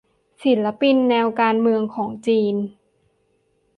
[0.43, 2.55] ศิลปินแนวการเมืองของจีน